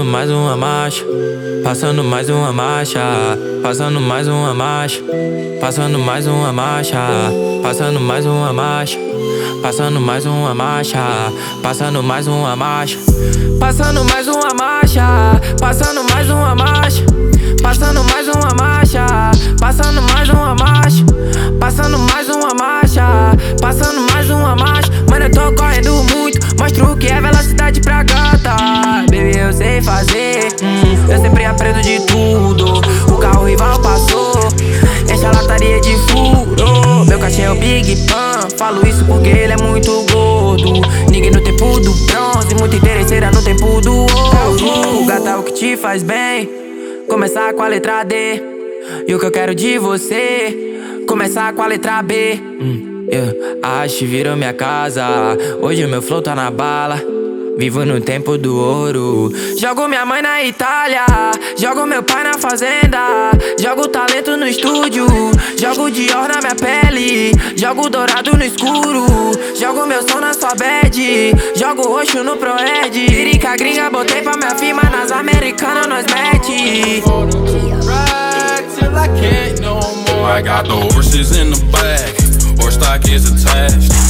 [0.00, 1.04] passando mais uma marcha,
[1.62, 3.00] passando mais uma marcha,
[3.62, 5.02] passando mais uma marcha,
[5.60, 6.98] passando mais uma marcha,
[7.62, 8.98] passando mais uma marcha,
[9.62, 10.98] passando mais uma marcha,
[11.62, 18.54] passando mais uma marcha, passando mais uma marcha, passando mais uma marcha, passando mais uma
[18.54, 19.06] marcha,
[19.60, 20.96] passando mais uma marcha,
[21.60, 23.04] passando mais uma marcha,
[23.60, 27.39] passando mais uma marcha, mano eu tô correndo muito, mostro o que é velocidade
[29.90, 30.46] fazer.
[30.62, 32.80] Hum, Eu sempre aprendo de tudo.
[33.12, 34.34] O carro rival passou.
[35.12, 37.04] Enche a lataria de furo.
[37.08, 38.48] Meu cachê é o Big Pan.
[38.56, 40.72] Falo isso porque ele é muito gordo.
[41.10, 42.54] Ninguém no tempo do bronze.
[42.58, 46.48] Muito interesseira no tempo do ouro O gato é o que te faz bem?
[47.08, 48.40] Começar com a letra D.
[49.08, 50.56] E o que eu quero de você?
[51.08, 52.38] Começar com a letra B.
[52.60, 53.32] Hum, yeah.
[53.82, 55.04] Acho virou minha casa.
[55.60, 57.19] Hoje meu flow tá na bala
[57.60, 59.30] Vivo no tempo do ouro.
[59.58, 61.04] Jogo minha mãe na Itália,
[61.58, 63.32] jogo meu pai na fazenda.
[63.60, 65.06] Jogo talento no estúdio,
[65.58, 67.32] jogo Dior na minha pele.
[67.54, 69.04] Jogo dourado no escuro,
[69.60, 71.36] jogo meu som na sua bed.
[71.54, 72.96] Jogo roxo no Proed.
[72.96, 77.02] Irica gringa, botei pra minha firma nas americanas, nós mete.
[80.24, 84.09] I got the horses in the back, horse stock is attached.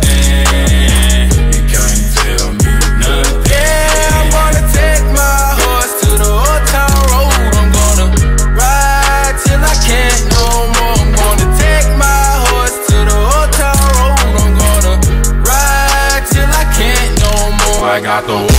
[18.27, 18.50] 哦。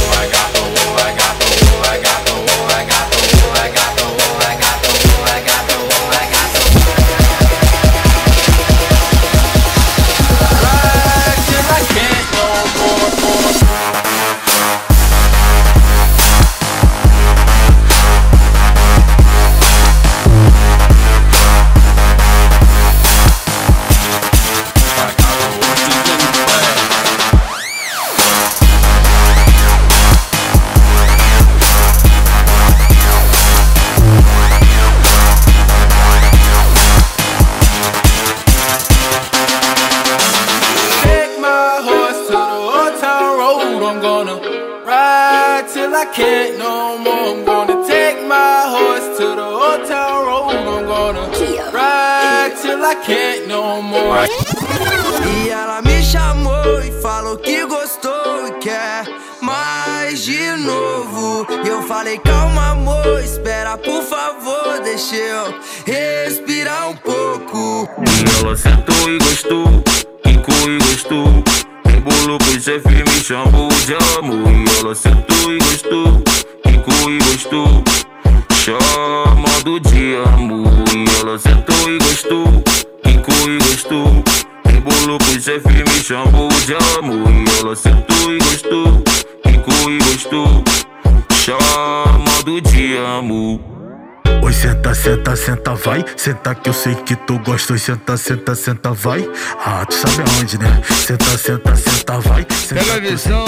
[96.22, 97.72] Senta, que eu sei que tu gosta.
[97.72, 99.28] Oi, senta, senta, senta, vai.
[99.66, 100.80] Ah, tu sabe aonde, né?
[100.88, 102.46] Senta, senta, senta, vai.
[102.48, 103.44] Senta, Pega a visão,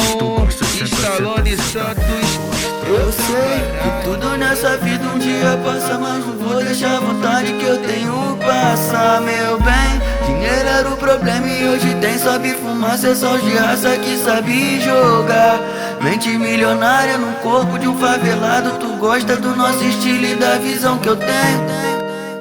[0.84, 2.04] Stallone Santos.
[2.88, 7.52] Eu sei que tudo nessa vida um dia passa, mas não vou deixar a vontade
[7.52, 10.02] que eu tenho passar, meu bem.
[10.26, 14.80] Dinheiro era o problema e hoje tem, sabe fumar, cê só de raça que sabe
[14.80, 15.60] jogar.
[16.02, 20.98] Mente milionária no corpo de um favelado, tu gosta do nosso estilo e da visão
[20.98, 21.83] que eu tenho.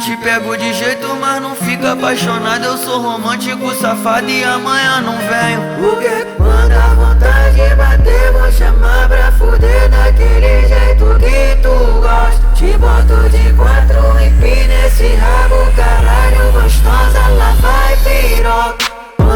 [0.04, 2.66] Te pego de jeito, mas não fica apaixonado.
[2.66, 5.62] Eu sou romântico, safado e amanhã não venho.
[5.80, 12.54] Porque quando a vontade bater, vou chamar pra fuder daquele jeito que tu gosta.
[12.54, 18.93] Te boto de quatro e pina esse rabo, caralho, gostosa, lá vai piroca.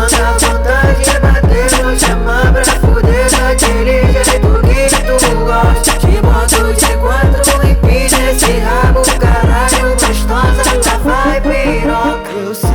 [0.09, 5.91] Manda vontade de bater no chama pra fuder daquele jeito que tu gosta.
[5.99, 12.66] Te boto de quatro e pina esse rabo, caralho, gostosa, vai piroca.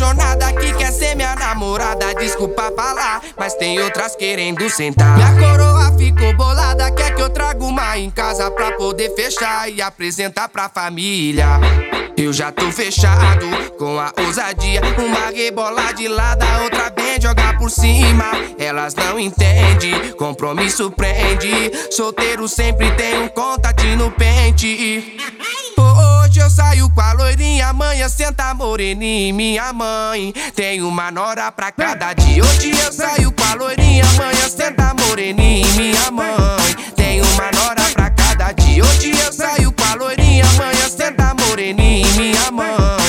[0.00, 2.14] Apaixonada, que quer ser minha namorada.
[2.14, 5.16] Desculpa falar, mas tem outras querendo sentar.
[5.16, 9.82] Minha coroa ficou bolada, quer que eu traga uma em casa pra poder fechar e
[9.82, 11.46] apresentar pra família.
[12.16, 13.46] Eu já tô fechado
[13.78, 14.80] com a ousadia.
[14.98, 18.26] Uma rebola de lado, a outra vem jogar por cima.
[18.58, 21.70] Elas não entendem, compromisso prende.
[21.90, 25.16] Solteiro sempre tem um contatinho no pente.
[26.30, 30.32] Hoje eu saio com a loirinha, amanhã senta moreninha, minha mãe.
[30.54, 32.44] Tem uma nora pra cada dia.
[32.44, 36.76] Hoje eu saio com a loirinha, amanhã senta moreninha, minha mãe.
[36.94, 38.84] Tem uma nora pra cada dia.
[38.84, 42.99] Hoje eu saio com a loirinha, amanhã senta moreninha, minha mãe.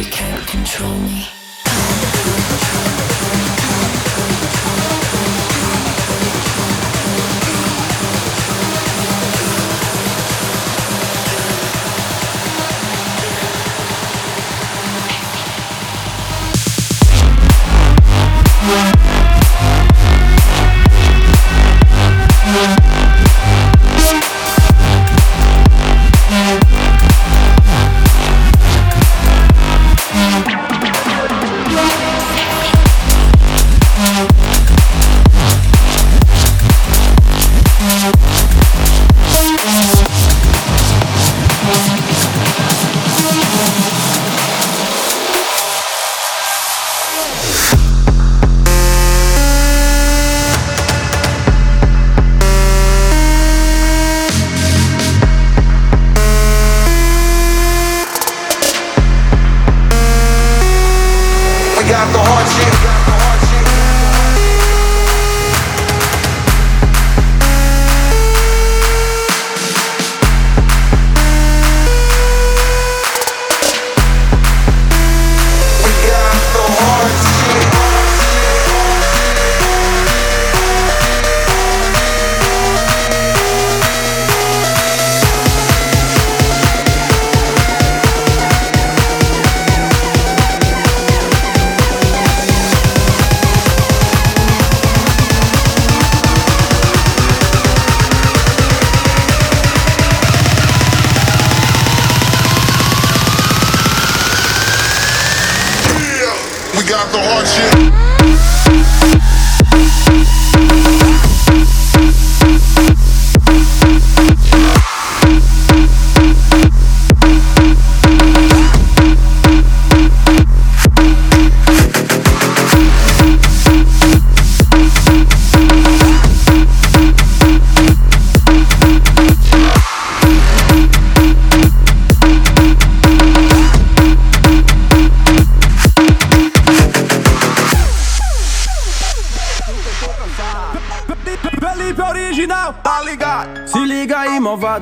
[0.00, 1.39] They can't control me.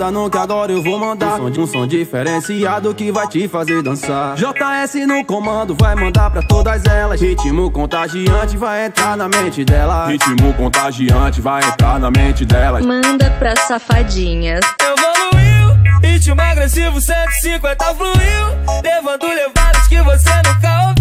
[0.08, 3.46] Malvada, não que agora eu vou mandar um som, um som diferenciado que vai te
[3.46, 4.36] fazer dançar.
[4.36, 7.20] JS no comando, vai mandar pra todas elas.
[7.20, 10.08] Ritmo contagiante vai entrar na mente delas.
[10.08, 12.84] Ritmo contagiante vai entrar na mente delas.
[12.84, 14.60] Manda pra safadinhas.
[14.80, 20.97] Evoluiu, ritmo agressivo 150 fluiu, levando levadas que você nunca ouviu.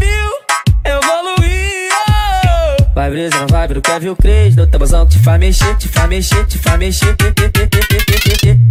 [3.07, 6.09] Vai brisa na vibe do Kevin Cres, do tabuzão que te faz mexer, te faz
[6.09, 7.15] mexer, te faz mexer.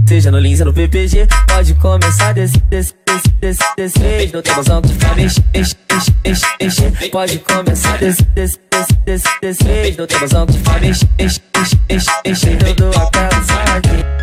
[0.07, 4.35] Seja no Lins no PPG, pode começar desse, desse, desse, desse, desse.
[4.35, 5.77] No tabuzão que te faz mexer, mexer,
[6.23, 7.11] mexer, mexer.
[7.11, 8.59] Pode começar desse, desse,
[9.05, 9.99] desse, desse, desse.
[9.99, 10.15] No que
[10.59, 11.01] faz.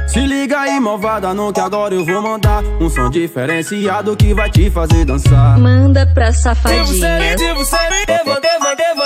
[0.07, 4.49] Se liga aí, malvada, não que agora eu vou mandar um som diferenciado que vai
[4.49, 5.57] te fazer dançar.
[5.57, 9.01] Manda pra Devo ser, devo ser, devo, devo, devo.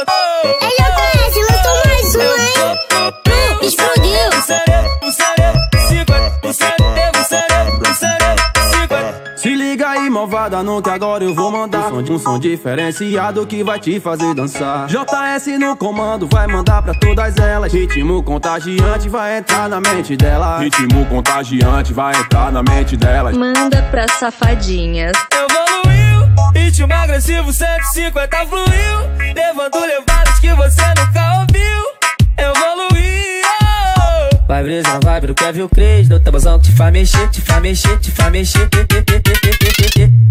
[1.49, 2.15] Lançou mais
[10.47, 13.99] Malvada não que agora eu vou mandar um som, um som diferenciado que vai te
[13.99, 14.87] fazer dançar.
[14.87, 17.73] JS no comando vai mandar pra todas elas.
[17.73, 23.35] Ritmo contagiante vai entrar na mente delas Ritmo contagiante vai entrar na mente delas.
[23.35, 25.17] Manda pra safadinhas.
[25.33, 29.35] Evoluiu, ritmo agressivo 150 fluiu.
[29.35, 31.83] Levando levadas que você nunca ouviu.
[32.37, 32.87] Evoluiu.
[34.47, 37.99] Vai brisa vibe do Kevin Cres Do tabuzão que te faz mexer, te faz mexer,
[37.99, 38.69] te faz mexer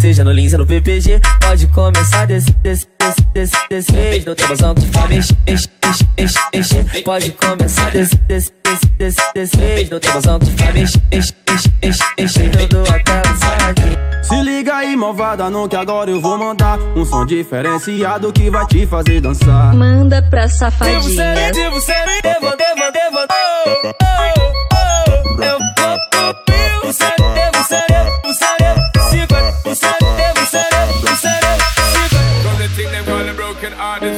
[0.00, 4.34] Seja no Lins ou no PPG Pode começar desse, desse, desse, desse, desse vez Do
[4.34, 5.70] tabuzão que te faz mexer, mexer,
[6.16, 10.74] mexer, mexer Pode começar desse, desse, desse, desse, desse vez Do tabuzão que te faz
[10.74, 11.34] mexer, mexer,
[11.82, 16.80] mexer, mexer Todo aquela saque se liga aí, malvada, não que agora eu vou mandar
[16.96, 19.72] um som diferenciado que vai te fazer dançar.
[19.72, 21.04] Manda pra safadinhas.
[21.54, 25.42] Devo ser, devo, devo, devo, oh, oh, oh.
[25.44, 28.25] Eu vou ser, devo ser, devo ser, devo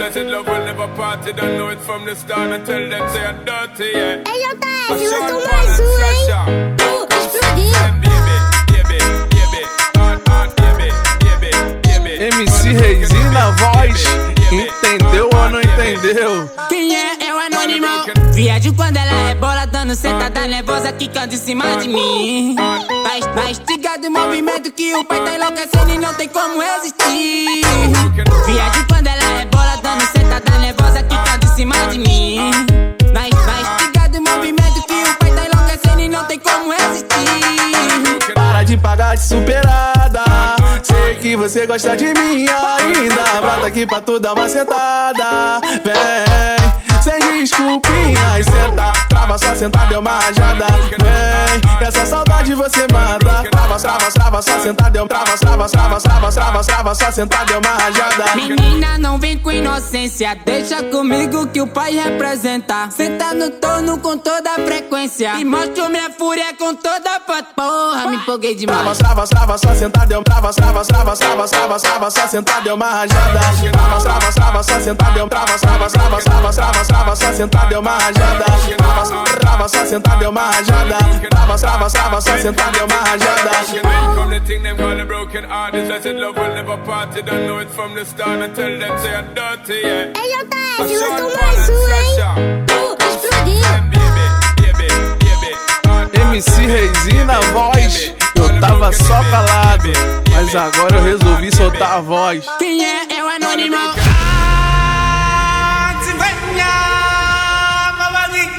[0.08, 3.08] I said love will never party Don't know it from the start And tell them
[3.10, 6.76] say I'm dirty, yeah Ei, Otávio, eu tô mais um, hein?
[6.78, 7.98] Tu, explodiu.
[12.20, 14.02] MC Reizinho na voz,
[14.50, 16.50] entendeu ou não entendeu?
[16.68, 17.27] Quem é?
[17.80, 18.32] O anônimo.
[18.32, 22.56] Viajo quando ela é bola, dando sentada nervosa, quicando em cima de mim.
[22.56, 27.62] Mas, mas diga do movimento que o pai tá enlouquecendo e não tem como resistir.
[28.46, 32.50] Viajo quando ela é bola, dando sentada nervosa, quicando em cima de mim.
[33.12, 38.34] Mas, mas diga do movimento que o pai tá enlouquecendo e não tem como resistir.
[38.34, 40.24] Para de pagar de superada.
[40.82, 43.40] Sei que você gosta de mim ainda.
[43.40, 45.60] Brota aqui pra tu dar uma sentada.
[45.84, 46.57] Vem,
[47.08, 48.07] sem desculpinhas.
[48.78, 50.66] Senta, trava, só sentada deu uma rajada.
[50.68, 53.42] Vem, essa saudade você mata.
[53.50, 57.58] Trava, trava, trava, só sentada deu trava, trava, trava, trava, trava, trava, só sentada deu
[57.58, 58.36] uma rajada.
[58.36, 60.38] Menina, não vem com inocência.
[60.46, 62.88] Deixa comigo que o pai representa.
[62.90, 65.34] Senta no torno com toda a frequência.
[65.38, 68.06] E mostro minha fúria com toda a porra.
[68.08, 68.98] Me empolguei Trava, demais.
[68.98, 72.86] trava, trava, só sentada deu trava, trava, trava, trava, trava, trava, só sentada deu uma
[72.86, 73.40] rajada.
[73.72, 77.80] Trava, trava, trava, só sentada deu trava, trava, trava, trava, trava, trava, só sentada deu
[77.80, 78.67] uma rajada.
[78.76, 80.96] Trava, trava, só sentada deu uma rajada.
[81.30, 83.50] Trava, trava, trava, só sentada deu uma rajada.
[84.14, 87.58] From the thing them call a broken I said love will never party Don't know
[87.60, 91.36] it from the start And tell them say I'm dirty, yeah Ei, Otávio, eu tô
[91.40, 92.68] mais um, hein?
[96.38, 99.88] MC Reizinho na voz, eu tava só calado,
[100.30, 102.44] mas agora eu resolvi soltar a voz.
[102.58, 103.06] Quem é?
[103.16, 103.76] É o anônimo.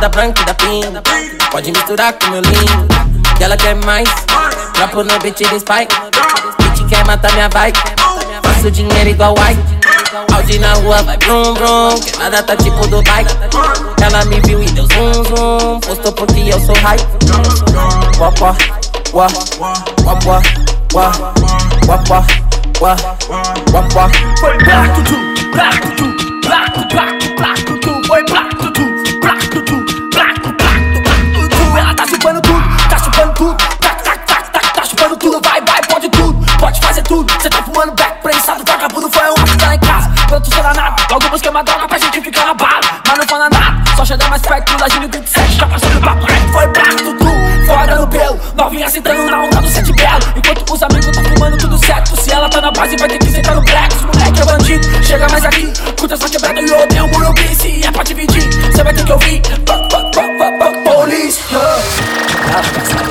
[0.00, 0.86] da branca e da pink
[1.50, 2.86] Pode misturar com meu lean
[3.38, 4.08] E ela quer mais
[4.74, 5.94] Dropo no beat de spike
[6.58, 7.78] Beat quer matar minha vibe
[8.42, 9.60] Faço dinheiro igual white
[10.34, 13.30] Audi na rua vai brum brum Que nada tá tipo do bike
[14.02, 17.06] Ela me viu e deu zoom zoom Postou porque eu sou hype
[18.18, 18.56] Wah Wah
[19.12, 19.28] wah
[20.02, 21.12] Wah
[21.86, 22.26] Wah wah
[22.80, 22.96] Wah
[23.72, 25.16] Wah wah Foi black tutu,
[25.52, 27.39] black tutu, black black black
[37.72, 40.10] fumando back prensado, vagabundo foi um que tá lá em casa.
[40.26, 42.80] Pronto, sou danado, logo busquei uma droga pra gente ficar na bala.
[43.06, 46.26] Mas não fala nada, só chegar mais perto, da Gino 27, já passou do papo
[46.26, 47.30] reto, foi black tutu.
[47.66, 51.56] Foda no pelo, novinha sentando na onda do sete belo Enquanto os amigos tá fumando
[51.56, 54.40] tudo certo Se ela tá na base vai ter que sentar no black Os moleque
[54.40, 58.02] é bandido, chega mais aqui Curta essa quebrada e odeio o Morumbi Se é pra
[58.02, 58.42] dividir,
[58.74, 59.40] cê vai ter que ouvir
[60.84, 63.09] police huh.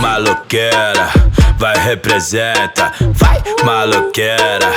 [0.00, 1.10] Maloqueira,
[1.58, 4.72] vai representa, vai maloqueira,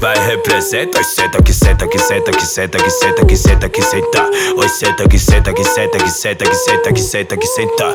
[0.00, 0.98] vai representa.
[0.98, 4.22] Oi, senta que senta que senta que senta que senta que senta que senta.
[4.56, 7.94] Oi, senta que senta que senta que senta que senta que senta que senta.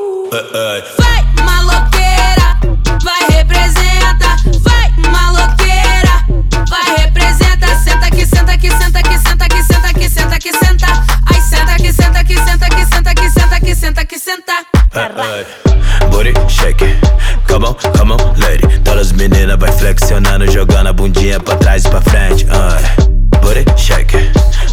[0.97, 2.57] Vai maloqueira,
[3.03, 6.25] vai representa, vai maloqueira,
[6.69, 7.75] vai representa.
[7.83, 10.87] Senta que senta que senta que senta que senta que senta que senta.
[11.25, 14.05] Ai, senta que senta que senta que senta que senta que senta
[16.09, 16.97] Booty shake,
[17.47, 18.79] come on, come on, lady.
[18.83, 22.47] Todas as meninas vai flexionando, jogando a bundinha pra trás e pra frente.
[22.49, 22.83] Ai.
[23.41, 24.17] Booty shake,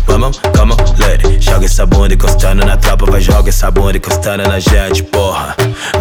[0.07, 1.39] come on, come on, lady.
[1.39, 5.55] Joga essa bunda encostando na tropa, vai joga essa bunda encostando na gente, porra.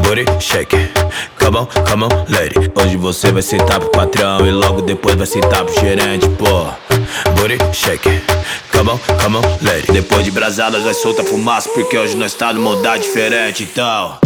[0.03, 0.89] Booty shake,
[1.37, 2.71] come on, come on, lady.
[2.75, 6.77] Hoje você vai sentar pro patrão e logo depois vai sentar pro gerente, porra.
[7.35, 8.21] Booty shake,
[8.83, 9.91] come on, come on, lady.
[9.91, 14.17] Depois de brasada nós solta fumaça porque hoje nós tá numa mudar diferente, então.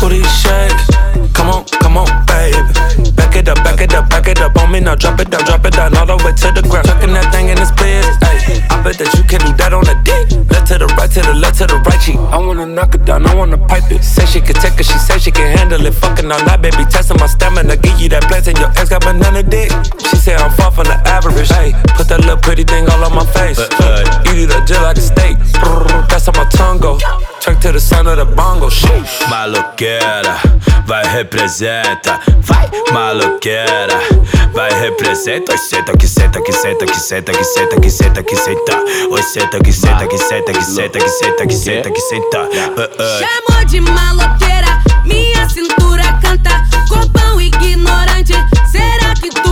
[0.00, 3.21] Booty shake, come on, come on, baby.
[3.32, 4.94] Back it up, back it up, back it up on me now.
[4.94, 6.84] Drop it down, drop it down, all the way to the ground.
[6.84, 8.60] Tucking that thing in the ayy.
[8.68, 10.28] I bet that you can do that on the dick.
[10.52, 12.20] Left to the right, to the left, to the right cheek.
[12.28, 14.04] I wanna knock it down, I wanna pipe it.
[14.04, 15.94] Say she can take it, she say she can handle it.
[15.94, 17.78] Fucking all night, baby, testing my stamina.
[17.78, 19.72] Give you that blessing, your ex got banana dick.
[20.12, 21.72] She say I'm far from the average, ayy.
[21.96, 23.56] Put that little pretty thing all on my face.
[24.28, 25.40] Eat it up just like a steak.
[26.12, 27.00] That's how my tongue go.
[27.42, 29.28] Check to the sound of the bongo, sheesh.
[29.28, 30.38] Maloqueira,
[30.86, 33.98] vai representa, vai maloqueira,
[34.54, 35.50] vai representa.
[35.50, 38.78] Oi, senta que senta que senta que senta que senta que senta que senta.
[39.10, 42.48] Oi, senta que senta que senta que senta que senta que senta que senta.
[43.18, 46.62] Chamou de maloqueira, minha cintura canta.
[46.88, 48.34] Corpão ignorante,
[48.70, 49.51] será que tu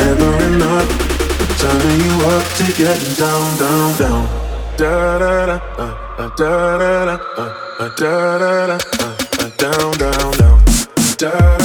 [0.00, 0.88] never enough.
[1.60, 4.24] Turning you up to getting down, down, down.
[4.76, 9.50] Da da da, uh, uh, da da da, uh, uh, da da da, uh, uh,
[9.62, 10.58] down, down, down.
[11.18, 11.59] Da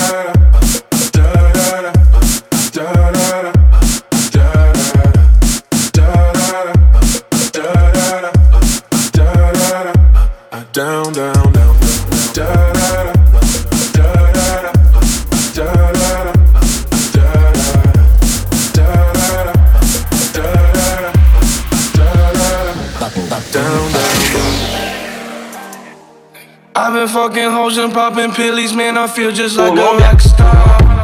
[27.66, 28.96] hoes and popping pillies, man.
[28.96, 31.04] I feel just like a rock star.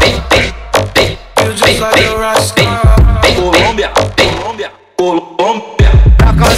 [1.38, 2.95] Feel just like a rock star.
[3.36, 5.91] Colômbia, Colômbia, Colômbia.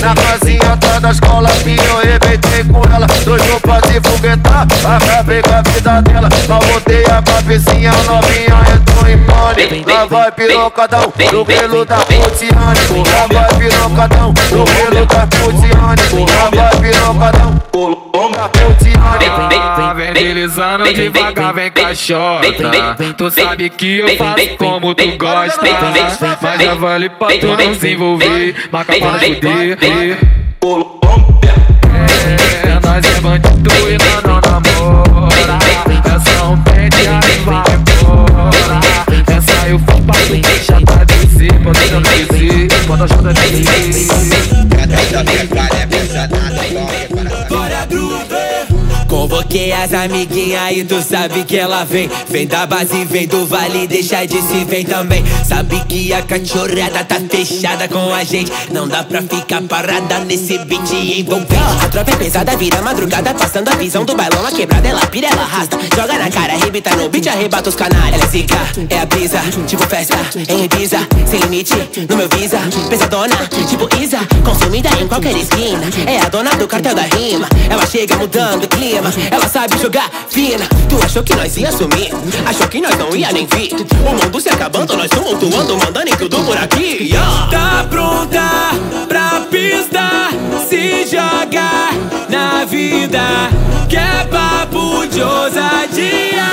[0.01, 3.07] Na casinha atrás da escola que eu arrebentei com ela.
[3.23, 6.29] Dois roupas de foguetar, acabei com a vida dela.
[6.49, 9.89] Mal botei a cabecinha novinha, entrou em pânico.
[9.89, 16.49] Lá vai pirocadão, no pelo da Putiane Lá vai pirocadão, no pelo da Putiane Lá
[16.49, 17.53] vai pirocadão,
[18.33, 18.82] da Putiane
[19.95, 22.47] Vem deslizando devagar, vem caixota
[23.17, 25.61] Tu sabe que eu faço como tu gosta
[26.41, 29.77] Mas já vale pra tu não se envolver Marca pra fuder
[32.65, 35.59] É, nós é bandido e nós não namora
[36.15, 38.79] Essa um pente aí vai embora
[39.35, 43.33] Essa eu fui pra tu deixa pra descer Quando eu descer, quando eu ajuda a
[46.73, 47.12] Bora
[49.43, 52.09] Convoquei as amiguinhas e tu sabe que ela vem.
[52.29, 55.23] Vem da base, vem do vale, deixa de se vem também.
[55.45, 58.51] Sabe que a cachorrada tá fechada com a gente.
[58.71, 61.53] Não dá pra ficar parada nesse beat envolvente.
[61.83, 65.27] A tropa é pesada, vira madrugada Passando a visão do bailão, a quebrada ela pira,
[65.27, 65.77] ela arrasta.
[65.95, 68.13] Joga na cara, arrebita no beat, arrebata os canalhas.
[68.13, 68.55] Ela é zica,
[68.89, 70.97] é a brisa, tipo festa em Ibiza.
[71.27, 71.73] Sem limite,
[72.09, 73.35] no meu visa Pesadona,
[73.67, 74.19] tipo Isa.
[74.43, 77.47] Consumida em qualquer esquina É a dona do cartel da rima.
[77.69, 80.63] Ela chega mudando o clima Ela sabe jogar fina.
[80.87, 82.11] Tu achou que nós ia sumir?
[82.45, 83.73] Achou que nós não ia nem vir?
[84.05, 87.47] O mundo se acabando, nós tumultuando Mandando em tudo por aqui yeah.
[87.49, 88.71] Tá pronta
[89.07, 90.29] pra pista
[90.69, 91.89] Se joga
[92.29, 93.49] na vida
[93.89, 96.43] Que é papo de ousadia.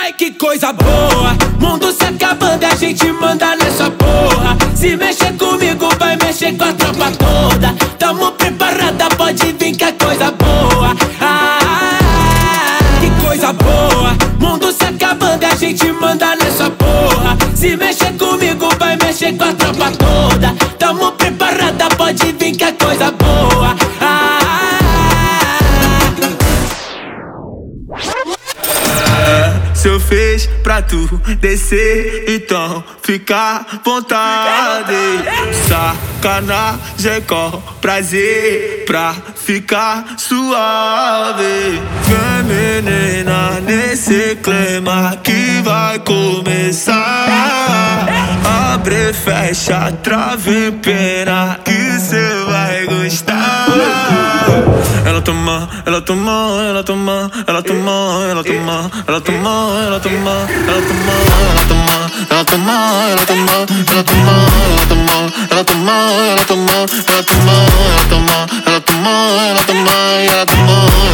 [0.00, 1.36] Ai, que coisa boa.
[1.58, 4.56] Mundo se acabando, a gente manda nessa porra.
[4.74, 7.74] Se mexer comigo, vai mexer com a tropa toda.
[7.98, 8.31] Tamo
[17.62, 20.52] Se mexer comigo, vai mexer com a tropa toda.
[20.80, 23.76] Tamo preparada, pode vir que é coisa boa.
[24.00, 24.40] Ah,
[29.74, 31.06] Se eu fiz pra tu
[31.40, 34.94] descer, então fica à vontade.
[35.68, 39.14] Sacanagem com prazer pra
[39.44, 41.82] ficar suave.
[42.06, 47.26] Vem menina nesse clima que vai começar.
[48.74, 53.66] Abre, fecha, trave, pena que cê vai gostar.
[55.04, 60.00] Ela toma, ela toma, ela toma, ela toma, ela toma, ela toma, ela toma, ela
[60.00, 60.30] toma,
[60.66, 61.12] ela toma,
[61.50, 61.92] ela toma,
[62.30, 62.72] ela toma,
[63.10, 63.52] ela toma,
[63.90, 64.32] ela toma,
[64.70, 65.12] ela toma,
[65.50, 65.92] ela toma,
[66.30, 66.72] ela toma,
[67.08, 67.52] ela toma,
[67.92, 68.71] ela toma,
[69.02, 69.72] amor, no te
[70.46, 71.11] the amor.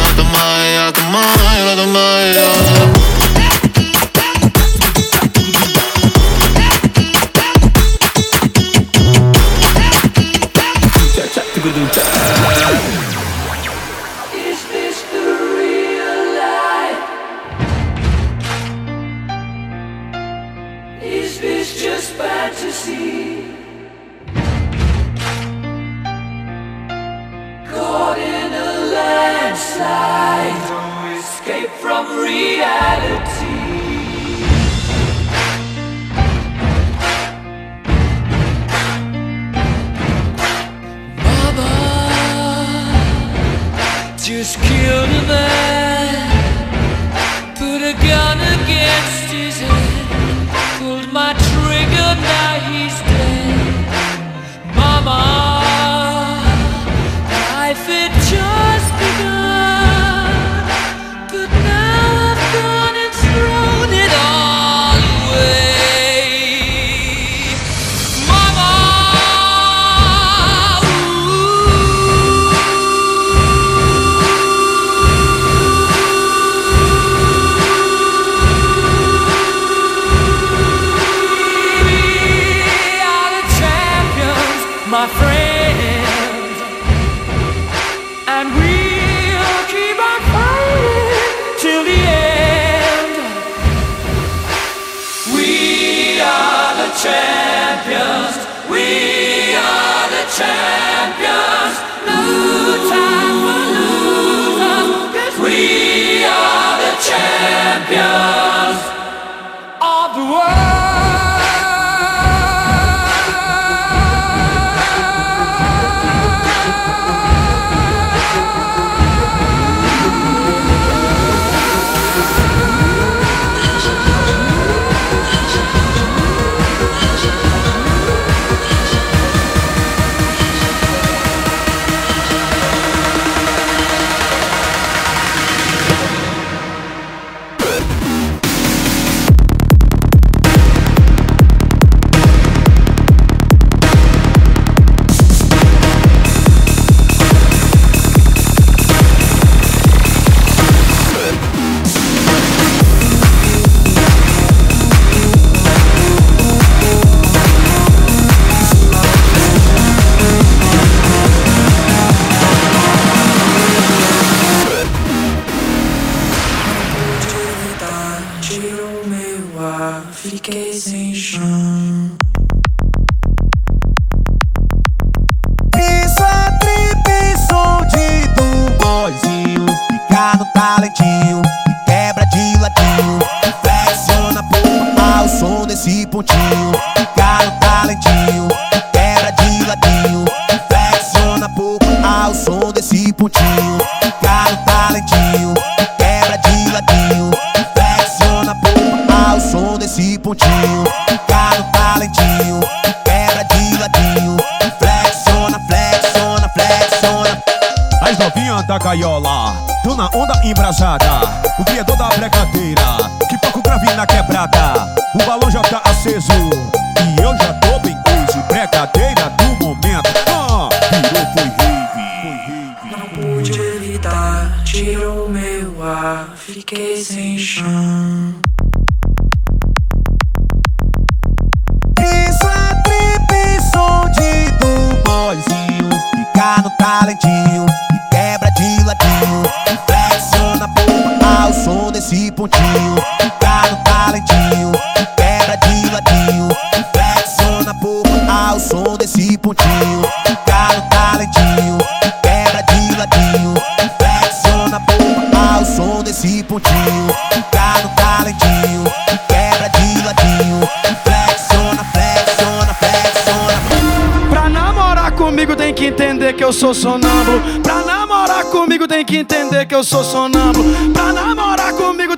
[242.09, 244.71] Som desse pontinho Fica no talentinho
[245.15, 246.49] quebra de ladinho
[246.91, 251.77] Flexiona por ao som desse pontinho Fica no talentinho
[252.23, 253.53] quebra de ladinho
[253.99, 258.83] Flexiona por ao som desse pontinho Fica no talentinho
[259.27, 260.69] quebra de ladinho
[261.03, 267.61] Flexiona, flexiona, flexiona Pra namorar comigo tem que entender que eu sou sonâmbulo.
[267.61, 270.91] Pra namorar comigo tem que entender que eu sou sonâmbulo.
[270.91, 271.68] Pra namorar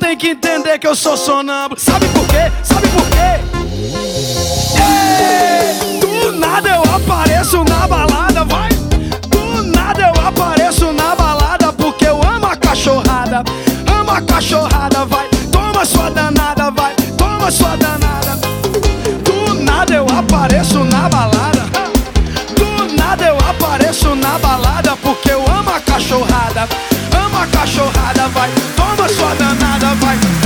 [0.02, 1.80] tem que entender que eu sou sonâmbulo.
[1.80, 2.52] Sabe por quê?
[2.64, 3.40] Sabe por quê?
[4.82, 8.70] Ei, do nada eu apareço na balada, vai.
[9.30, 13.44] Do nada eu apareço na balada porque eu amo a cachorrada.
[13.88, 15.30] Amo a cachorrada, vai.
[15.52, 16.96] Toma sua danada, vai.
[17.16, 18.40] Toma sua danada.
[19.24, 21.62] Do nada eu apareço na balada.
[22.56, 26.68] Do nada eu apareço na balada porque eu amo a cachorrada.
[27.62, 28.50] Cachorrada, vai.
[28.76, 30.41] Toma sua danada, vai.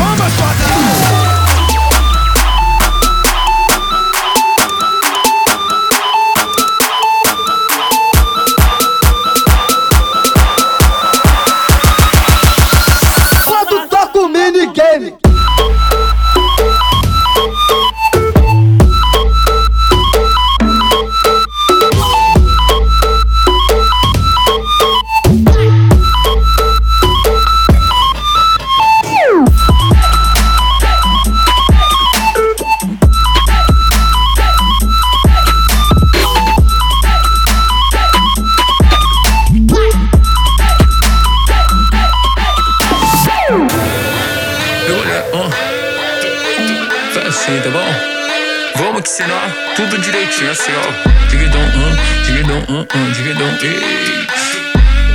[48.96, 51.28] Vamos te ensinar tudo direitinho assim, ó.
[51.28, 54.26] Digidão, hum, digidão, hum, hum, digidão, ei.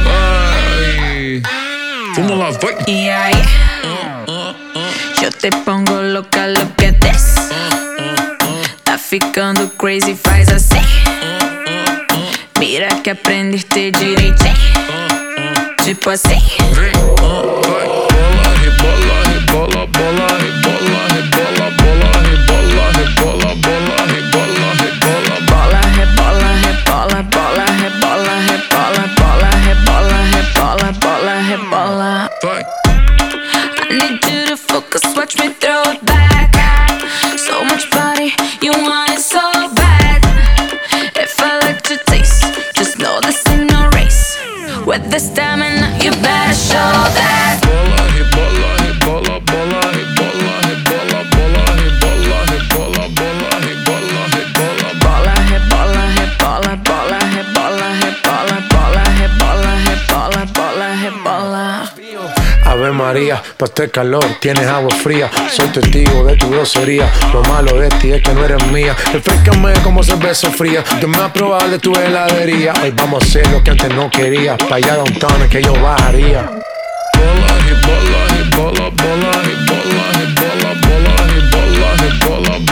[0.05, 1.43] Vai.
[2.15, 2.77] Vamos lá, vai.
[2.87, 3.43] Y ahí,
[5.23, 7.37] yo te pongo louca, lo que des.
[8.85, 10.85] Tá ficando crazy, faz assim.
[12.59, 14.57] Mira que aprendiste direitinho.
[15.83, 16.43] Tipo assim.
[16.75, 16.93] Vem, vai.
[17.17, 19.20] Bola, rebola,
[63.11, 65.29] María, pa' este calor tienes agua fría.
[65.51, 67.11] Soy testigo de tu grosería.
[67.33, 68.95] Lo malo de ti es que no eres mía.
[69.13, 70.85] Refrescame como cerveza fría.
[71.01, 72.73] Yo me a de tu heladería.
[72.81, 74.57] Hoy vamos a hacer lo que antes no quería.
[74.57, 76.43] Pa' allá downtown que yo bajaría.
[77.19, 82.70] bola, rebola, rebola, bola, rebola, rebola, bola, rebola, rebola, bola, rebola,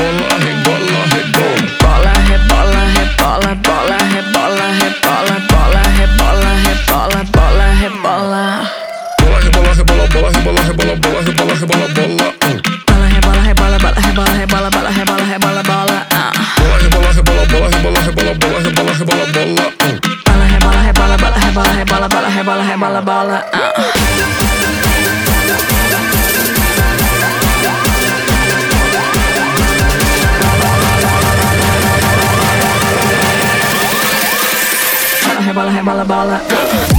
[35.89, 36.98] Rebola, bola.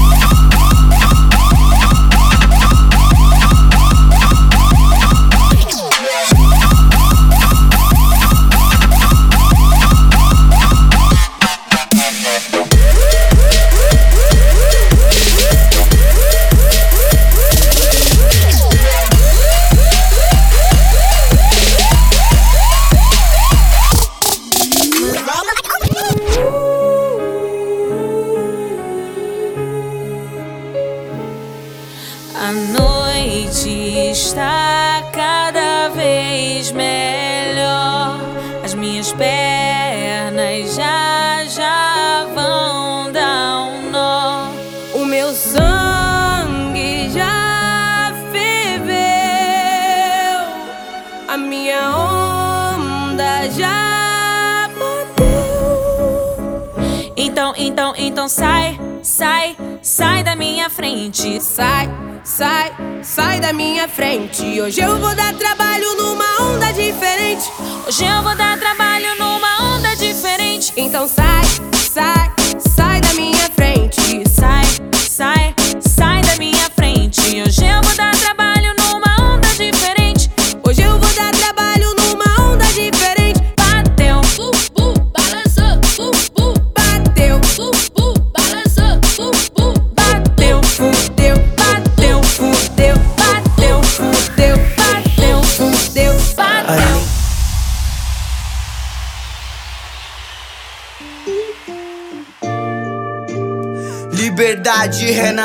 [70.90, 71.29] Então sai,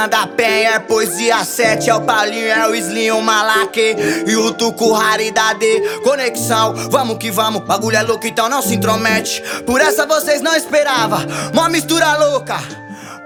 [0.09, 3.97] Da Penha, é poesia 7, é o Paulinho, é o Slim, o Malaque
[4.27, 5.67] e o Tuco Raridade.
[6.03, 9.43] Conexão, vamos que vamos, bagulho é louco, então não se intromete.
[9.65, 11.21] Por essa vocês não esperavam,
[11.53, 12.59] uma mistura louca.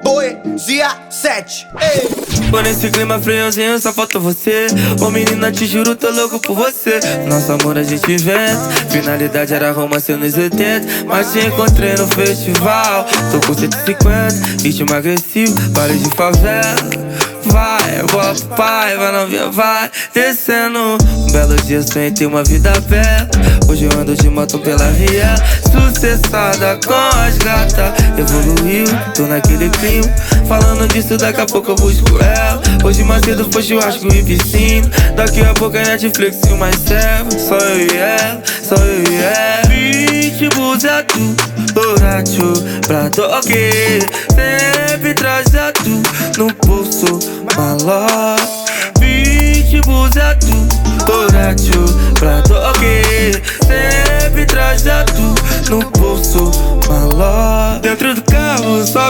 [0.02, 2.17] Poesia 7, ei.
[2.50, 4.66] Tô nesse clima friozinho, só falta você.
[5.00, 6.98] Ô menina, te juro, tô louco por você.
[7.28, 8.70] Nosso amor a gente inventa.
[8.90, 13.06] Finalidade era romance nos 80 Mas te encontrei no festival.
[13.30, 20.98] Tô com 150, ritmo agressivo Baile de favela Vai, pro pai, vai novinha, vai Descendo.
[21.16, 23.28] Um belo dia sem ter uma vida bela
[23.68, 25.34] Hoje eu ando de moto pela via
[25.70, 27.92] Sucessada com as gatas.
[28.18, 30.08] Evoluiu, tô naquele clima.
[30.46, 34.88] Falando disso, daqui a pouco eu busco ela Hoje mais cedo foi churrasco e piscina.
[35.16, 39.16] Daqui a pouco é Netflix e mais servo Só eu e ela, só eu e
[39.16, 39.68] ela.
[39.68, 41.36] Pitbulls é tu,
[41.72, 42.52] borracho
[42.86, 44.00] pra toque
[44.34, 45.14] Sempre
[45.72, 46.02] tu
[46.38, 47.18] no pulso,
[47.56, 48.36] maló
[50.16, 50.68] é tu,
[51.04, 53.32] Borracho pra toque
[53.66, 53.87] Sempre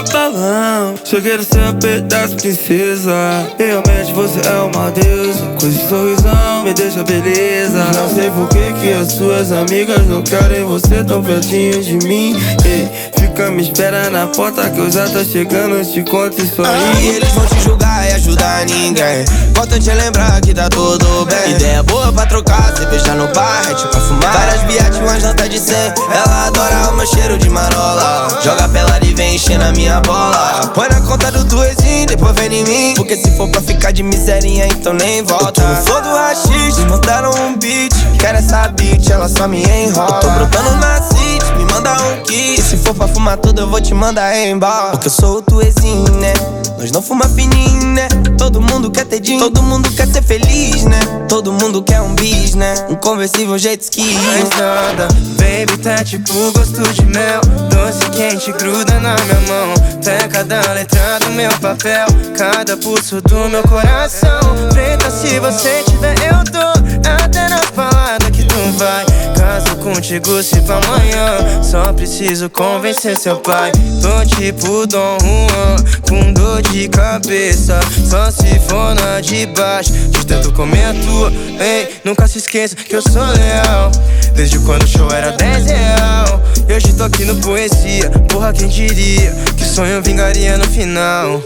[0.03, 3.11] carro só quero ser um pedaço princesa
[3.57, 5.45] Realmente você é uma deusa.
[5.59, 7.83] Com esse sorrisão me deixa beleza.
[7.95, 12.35] Não sei por que que as suas amigas não querem você tão pertinho de mim.
[12.65, 12.87] Ei,
[13.19, 17.05] Fica me espera na porta que eu já tô chegando Te conto isso aí.
[17.05, 19.25] E eles vão te julgar ajudar ninguém.
[19.49, 21.55] Importante é lembrar que tá tudo bem.
[21.55, 24.33] Ideia boa pra trocar, cerveja no bar, é tipo pra fumar.
[24.33, 28.27] Várias biates, uma janta de 100 Ela adora o meu cheiro de marola.
[28.43, 30.71] Joga pelada e vem encher na minha bola.
[30.73, 32.93] Põe na conta do tuezinho, depois vem em mim.
[32.95, 35.61] Porque se for pra ficar de miserinha, então nem volta.
[35.61, 37.93] Eu tô do rachis, mandaram um beat.
[38.19, 40.15] Quero essa beat, ela só me enrola.
[40.15, 43.61] Eu tô brotando na city, me manda um kit E se for pra fumar tudo,
[43.61, 46.33] eu vou te mandar embora Porque eu sou o tuezinho, né?
[46.77, 48.07] Nós não fuma fininho, né?
[48.37, 50.99] Todo mundo quer ter dinheiro, todo mundo quer ser feliz, né?
[51.27, 52.73] Todo mundo quer um bis, né?
[52.89, 54.01] Um conversível jet ski.
[54.01, 60.29] Mais nada, baby, tá tipo gosto de mel Doce quente gruda na minha mão Tá
[60.29, 62.07] cada letra do meu papel.
[62.37, 64.39] Cada pulso do meu coração
[64.71, 69.05] Preta, se você tiver, eu tô Até na balada que tu vai.
[69.37, 71.61] Caso contigo se pra amanhã.
[71.63, 73.71] Só preciso convencer seu pai.
[74.01, 75.75] Tô tipo Dom Juan
[76.07, 77.79] Com dor de cabeça.
[78.09, 79.91] Só se for na de baixo.
[79.91, 83.91] De tanto comer a tua Ei, nunca se esqueça que eu sou leal.
[84.33, 86.41] Desde quando o show era 10 real.
[86.69, 88.09] E hoje tô aqui no poesia.
[88.29, 91.41] Porra, quem diria Que o sonho vingaria no final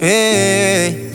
[0.00, 1.10] Ei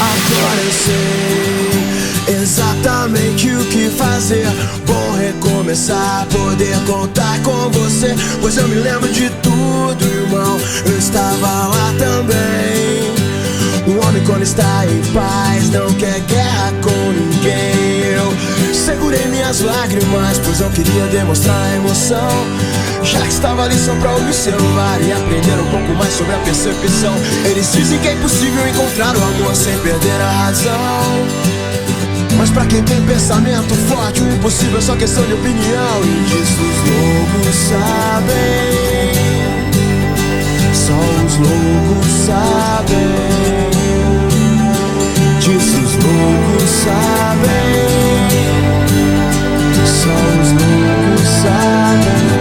[0.00, 4.46] Agora eu sei exatamente o que fazer.
[4.86, 8.14] Bom recomeçar, poder contar com você.
[8.40, 10.58] Pois eu me lembro de tudo, irmão.
[10.86, 13.10] Eu estava lá também.
[13.86, 16.49] O homem, quando está em paz, não quer guerra
[19.10, 22.46] segurei minhas lágrimas, pois eu queria demonstrar emoção.
[23.02, 27.12] Já que estava ali só pra observar e aprender um pouco mais sobre a percepção.
[27.44, 31.26] Eles dizem que é impossível encontrar o amor sem perder a razão.
[32.38, 36.04] Mas pra quem tem pensamento forte, o impossível é só questão de opinião.
[36.04, 39.10] E disso os loucos sabem.
[40.72, 40.94] Só
[41.26, 43.10] os loucos sabem.
[45.40, 47.89] Disso os loucos sabem.
[49.90, 50.08] Só
[50.40, 52.39] os loucos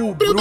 [0.00, 0.34] O Bruto.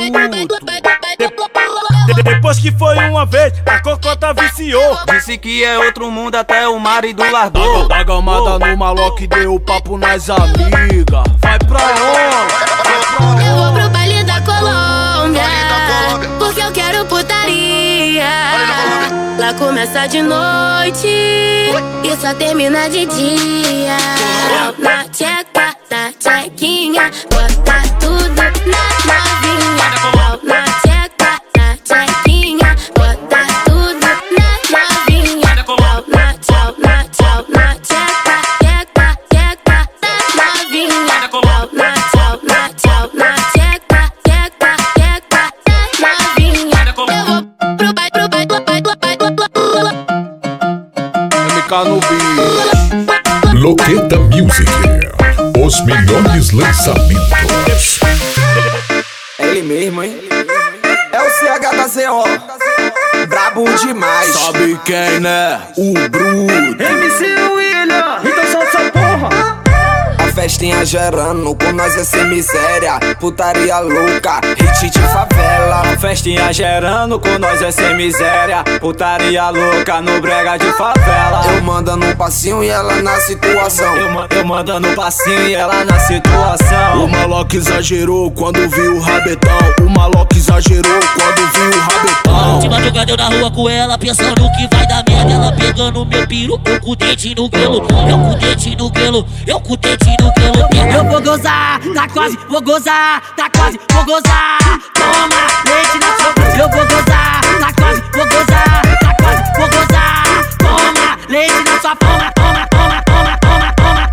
[2.08, 4.98] De- depois que foi uma vez, a cocota viciou.
[5.08, 7.88] Disse que é outro mundo até o marido largou.
[7.88, 11.24] Da gamada no maloque deu papo nas amigas.
[11.40, 13.46] Vai pra onde?
[13.46, 15.44] Eu vou pro baile da Colômbia,
[16.40, 18.24] porque eu quero putaria.
[19.40, 23.98] Lá começa de noite e só termina de dia.
[24.80, 25.73] Na tcheca,
[26.64, 29.88] na tchequinha, bota tudo na novinha.
[30.44, 35.52] Na tcheca, na tchequinha, bota tudo na novinha.
[35.56, 41.16] Na tchau, na tchau, na tcheca, tcheca, tcheca, na novinha.
[41.74, 45.42] Na tchau, na tchau, na tcheca, tcheca, tcheca,
[46.00, 46.80] na novinha.
[46.88, 47.42] Eu vou
[47.78, 49.92] pro baile, pro baile, pro baile, pro baile, pro baile.
[51.58, 52.34] MK no beat.
[53.54, 55.23] Loqueta Music.
[55.64, 58.00] Os melhores lançamentos.
[59.40, 60.20] É ele mesmo, hein?
[61.14, 63.28] É o CHKZO.
[63.30, 64.34] Brabo demais.
[64.34, 65.62] Sabe quem, né?
[65.78, 66.84] O Bruto.
[66.84, 67.53] MC
[70.44, 73.00] festinha gerando, com nós é sem miséria.
[73.18, 75.84] Putaria louca, hit de favela.
[76.02, 78.62] Festinha gerando, com nós é sem miséria.
[78.82, 81.44] Putaria louca no brega de favela.
[81.56, 83.96] Eu mando no passinho e ela na situação.
[83.96, 87.06] Eu, ma- eu mando no passinho e ela na situação.
[87.06, 89.58] O maloque exagerou quando viu o rabetão.
[89.82, 92.60] O maloque exagerou quando viu o rabetão.
[92.60, 95.32] De madrugada eu na rua com ela, pensando que vai dar merda.
[95.32, 97.78] Ela pegando meu piro, eu com o dente no grelo.
[98.10, 100.33] Eu com o dente no grelo, eu com o dente no grelo.
[100.96, 104.60] Eu vou gozar, tá quase, vou gozar, tá quase, vou gozar.
[104.94, 106.34] Toma, leite na sua.
[106.60, 110.24] Eu vou gozar, tá quase, vou gozar, tá quase, vou gozar.
[110.60, 114.10] Toma, leite na sua toma, toma, toma, toma, toma, toma.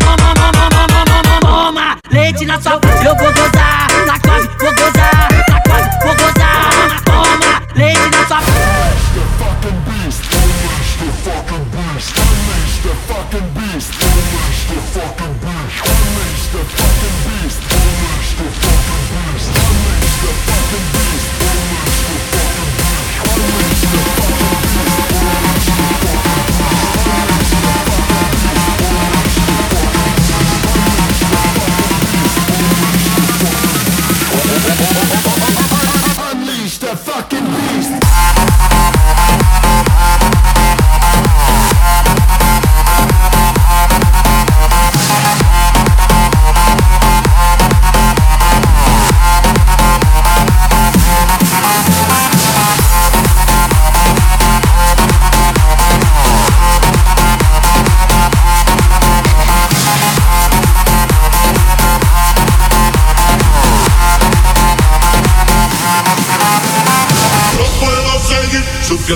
[0.00, 2.80] Toma, toma, toma, toma, toma, leite na sua.
[3.04, 3.59] Eu vou gozar,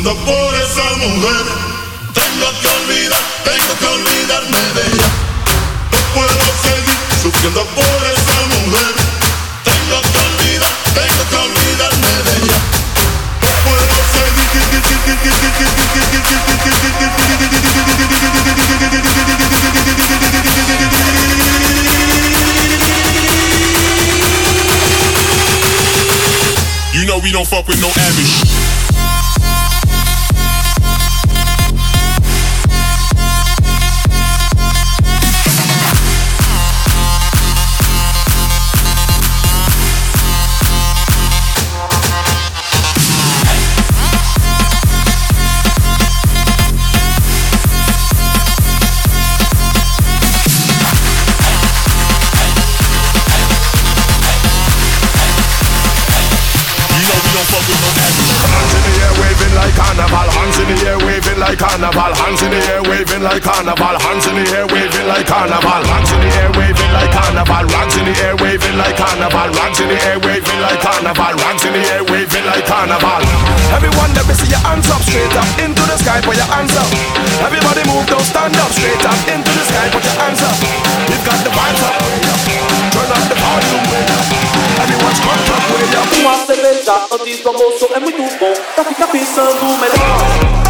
[0.03, 1.47] por esa mujer.
[2.12, 5.09] Tengo que olvidar, tengo que olvidarme de ella.
[5.92, 8.95] No puedo seguir sufriendo por esa mujer.
[9.62, 12.59] Tengo que olvidar, tengo que olvidarme de ella.
[13.40, 14.45] No puedo seguir.
[26.95, 28.53] You know we don't fuck with no average.
[61.45, 62.12] Like carnival.
[62.16, 63.97] Hands in the air waving like carnival.
[64.01, 65.82] Hands in the air waving like carnival.
[65.84, 67.64] Hands in the air waving like carnival.
[67.68, 69.51] Hands in the air waving like carnival.
[69.53, 71.36] Hands in the air waving like carnival.
[71.45, 73.20] Hands in the air waving like carnival.
[73.76, 76.18] Everyone let me see your hands up straight up into the sky.
[76.24, 76.88] Put your hands up.
[77.45, 79.86] Everybody move, don't stand up straight up into the sky.
[79.92, 80.57] Put your hands up.
[81.12, 81.95] You've got the vibes up.
[82.95, 84.26] Turn up the volume way up.
[84.80, 86.09] Everyone's crunk up way up.
[87.95, 90.64] É muito bom pra ficar pensando melhor.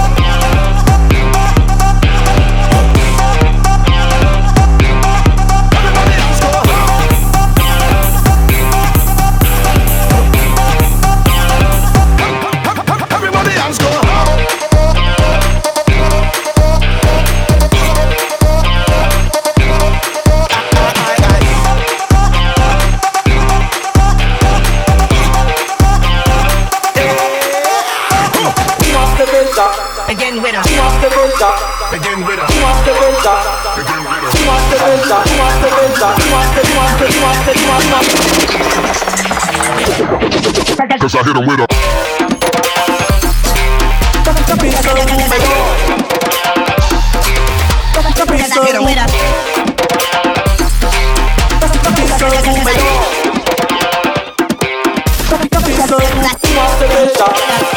[31.05, 31.51] With a Uma cerveja
[31.91, 33.35] Begin with a Uma cerveja
[33.77, 36.81] Begin with a Uma cerveja Uma cerveja Uma cerveja
[37.19, 37.99] Uma cerveja
[41.01, 41.67] Cause I hit him with a
[44.25, 45.57] Tá pensando melhor
[47.93, 49.21] Tá pensando melhor Tá
[51.93, 52.91] pensando melhor
[55.51, 57.74] Tá pensando uma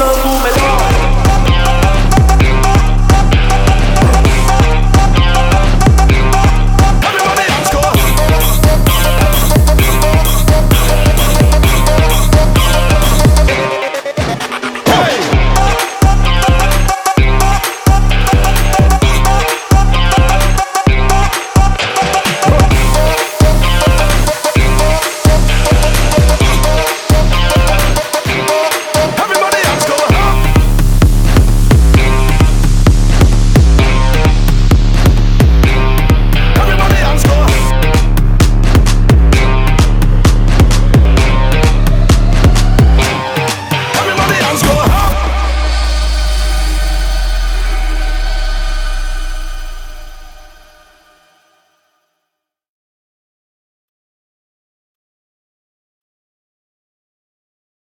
[0.00, 0.69] Uma cerveja antes